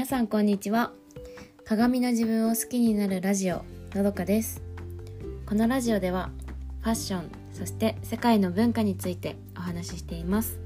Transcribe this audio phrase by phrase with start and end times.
[0.00, 0.92] 皆さんこんにちは。
[1.66, 3.62] 鏡の自分を好きになるラジオ
[3.94, 4.62] のどかです。
[5.44, 6.30] このラジオでは
[6.80, 10.58] ファッションそして世界の文化についてお話ししています。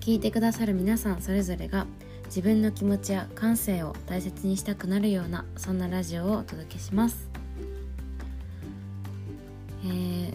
[0.00, 1.86] 聞いてくださる皆さんそれぞれが
[2.24, 7.30] 自分の気持ちや感性を大切にしたくなるようなそんなラジオをお届けします。
[9.84, 10.32] えー、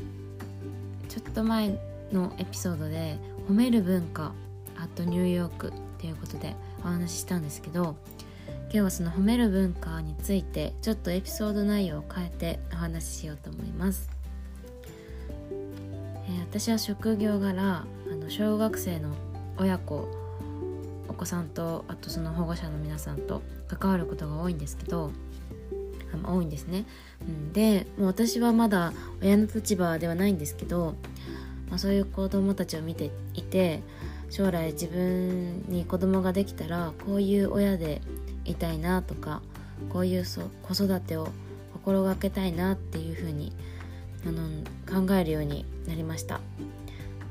[1.09, 1.77] ちょっと前
[2.13, 3.17] のエピソードで
[3.49, 4.31] 褒める文化
[4.77, 7.95] アットニューヨークっていうことでお話ししたんですけど
[8.47, 14.09] 今日はその褒める文化についてちょっとエピソード内容を変えてお話ししようと思います、
[16.27, 19.13] えー、私は職業柄あの小学生の
[19.57, 20.07] 親子
[21.07, 25.11] お子さんとあとその保護者の皆さんと関わることが多いんですけど
[26.23, 26.85] 多いんですね、
[27.21, 30.95] うん、でもう私はまだ親の立場ではないんですけど、
[31.69, 33.81] まあ、そういう子供たちを見ていて
[34.29, 38.01] 将来自分に子供ができたらこういう親で
[38.43, 39.41] いたいなとか
[39.89, 41.29] こういう子育てを
[41.73, 43.53] 心がけたいなっていうふうに
[44.25, 46.41] あの考えるようになりました。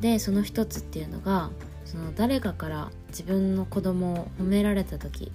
[0.00, 1.50] でその一つっていうのが
[1.84, 5.32] その誰かから自分の子供を褒められた時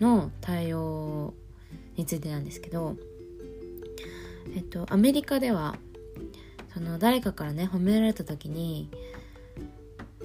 [0.00, 1.34] の対応
[1.96, 2.96] についてなんですけど
[4.54, 5.76] えっとアメリカでは
[6.72, 8.88] その誰かからね褒められた時に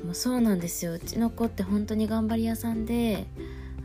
[0.04, 0.94] もうそうなんですよ。
[0.94, 3.26] うちの子って本当に頑張り屋さんで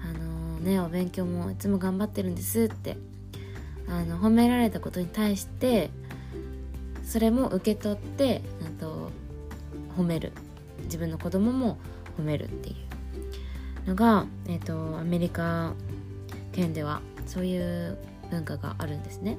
[0.03, 2.97] あのねお勉強もいつも頑張ってるんですって
[3.89, 5.91] あの褒められたことに対して
[7.05, 8.43] それも受け取って
[8.79, 9.11] と
[9.97, 10.33] 褒める。
[10.85, 11.77] 自分の子供も
[12.17, 12.73] 褒めるってい
[13.85, 15.75] うのが、えーと、アメリカ
[16.53, 17.99] 圏ではそういう
[18.31, 19.37] 文化があるんですね。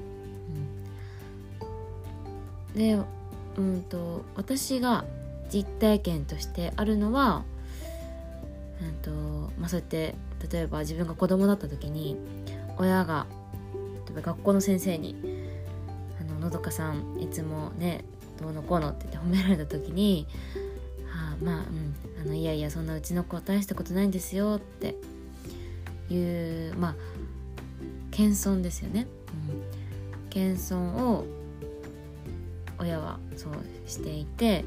[2.72, 2.98] うん、で、
[3.56, 5.04] うんと私が
[5.52, 7.44] 実体験としてあるのは、
[8.82, 9.10] うんと
[9.58, 10.14] まあ、そうやって
[10.50, 12.16] 例えば自分が子供だった時に
[12.78, 13.26] 親が
[14.06, 15.16] 例えば学校の先生に
[16.20, 18.04] 「あののどかさんいつもね
[18.40, 20.26] どうのこうの」って言って褒められた時に
[21.06, 24.96] 「はあ、まあうんあのいやいやそんなうちの子は大したことないんですよ」って
[26.08, 26.94] いうまあ
[28.10, 29.06] 謙遜ですよね。
[30.22, 31.24] うん、謙遜を
[32.78, 33.52] 親はそう
[33.86, 34.64] していて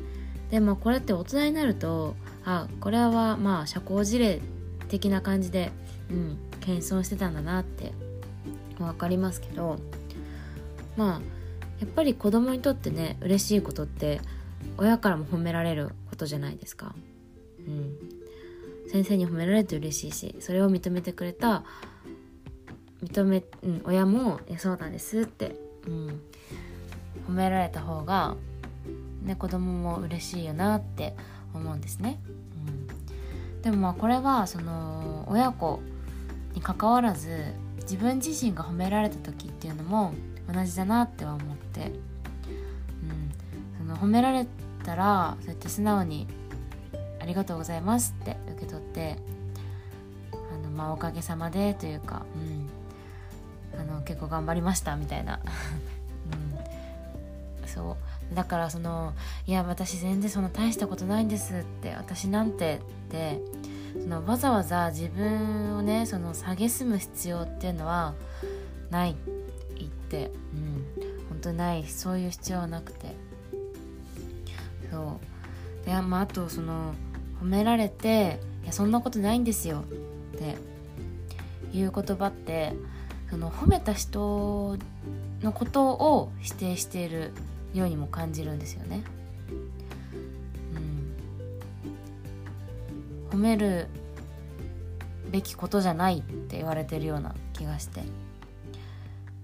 [0.54, 2.14] でもこれって大人になると
[2.46, 4.40] あこれはまあ社交辞令
[4.88, 5.72] 的な感じで、
[6.12, 7.92] うん、謙遜してたんだなって
[8.78, 9.80] 分かりますけど
[10.96, 11.22] まあ
[11.80, 14.22] やっぱり子供にとってね嬉しいことって
[14.78, 16.94] 親からも褒められることじゃないですか。
[17.58, 17.98] うん、
[18.92, 21.64] 先生に褒められると嬉しいしそれを認めてくれた
[23.04, 25.56] 認め、うん、親も「そうなんです」って、
[25.88, 26.22] うん、
[27.28, 28.38] 褒められた方が
[29.24, 31.16] ね、子供も嬉しいよなって
[31.54, 32.20] 思うんですね。
[32.68, 35.82] うん、でもまあこれはその親子
[36.54, 40.14] にかかわらず自分自身が褒められた時っていうのも
[40.52, 41.92] 同じだなっては思って、
[43.02, 43.32] うん、
[43.78, 44.46] その褒められ
[44.84, 46.28] たらそうやって素直に
[47.22, 49.18] 「ありがとうございます」って受け取って
[50.34, 52.26] あの、まあ、おかげさまでというか、
[53.74, 55.40] うん、あの結構頑張りましたみたいな、
[57.74, 57.98] そ
[58.32, 58.36] う。
[58.36, 59.14] だからその
[59.48, 63.42] 「いや私全然そんな大したことないんです」って「私なんて」って
[64.02, 68.14] そのわざわざ自分をねその蔑む必要っていうのは
[68.90, 69.16] ない
[69.78, 70.84] 言ってうん。
[71.30, 71.86] 本当ない。
[71.86, 73.16] そういう必要はなくて。
[74.92, 75.20] そ
[75.84, 75.86] う。
[75.86, 76.94] で、まあ、あとその
[77.42, 79.84] 褒められて「いやそんなことないんですよ」
[80.36, 80.56] って
[81.74, 82.74] いう言葉って
[83.30, 84.78] その褒めた人
[85.42, 87.34] のことを否定している
[87.74, 89.04] ようにも感じるんですよね。
[93.32, 93.88] うん、褒める
[95.32, 98.02] べきことじゃないって言われてるような気がして。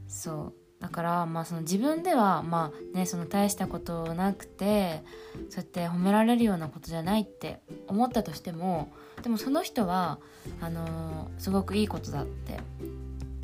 [0.08, 0.60] そう。
[0.80, 5.04] だからまあその自分ではまあねその大したことなくて
[5.50, 8.92] そうやって褒められるようなことじゃないって思ったとしても
[9.22, 10.20] でもその人は
[10.62, 12.60] あのー、すごくいいことだって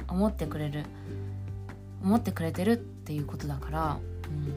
[0.08, 0.86] 思ってくれる
[2.02, 3.98] 思ってくれてるっていうことだから、
[4.30, 4.54] うん、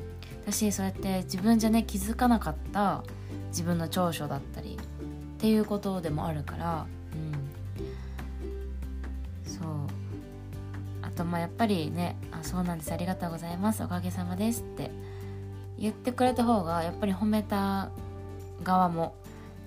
[0.51, 3.05] 私そうやって自分じゃね気づかなかった
[3.49, 7.33] 自分の長所だったりっていうことでもあるからうん。
[9.45, 9.65] そう。
[11.03, 14.91] あとまあやっぱりね「あそうなんですありがとうございますおかげさまです」って
[15.79, 17.91] 言ってくれた方がやっぱり褒めた
[18.65, 19.15] 側も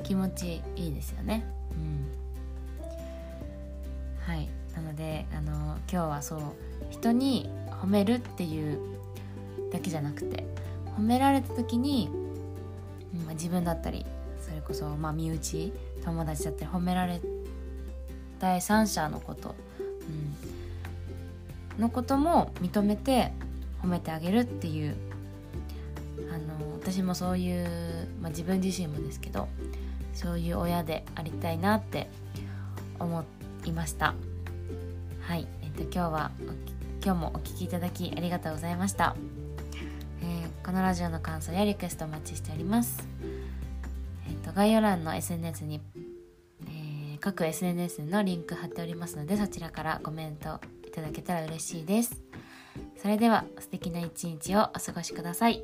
[0.03, 1.45] 気持ちいいですよね。
[1.71, 2.07] うん、
[4.25, 4.49] はい。
[4.75, 6.39] なのであの今日はそう
[6.89, 7.51] 人に
[7.83, 8.79] 褒めるっていう
[9.71, 10.45] だけじゃなくて
[10.97, 12.09] 褒められた時に、
[13.25, 14.05] まあ、自分だったり
[14.41, 15.73] それこそまあ身内
[16.03, 17.21] 友達だったり褒められ
[18.39, 19.55] 第三者のこと、
[21.75, 23.31] うん、のことも認めて
[23.83, 24.95] 褒めてあげるっていう
[26.31, 27.67] あの私もそういう、
[28.21, 29.47] まあ、自分自身もですけど
[30.13, 32.09] そういう親でありたいなって
[32.99, 33.23] 思
[33.65, 34.13] いました。
[35.21, 36.31] はい、えっと、今日は
[37.03, 39.15] 今日もお聴きいただきありがとうございました、
[40.71, 43.05] このラジオの感想やリクエストお待ちしております
[44.25, 45.81] えっと概要欄の SNS に、
[46.61, 52.23] えー、各 SNS のリンク貼っておりますのでそちらからコメントいただけたら嬉しいです
[53.01, 55.61] それでは素敵な一日をお過ごしください。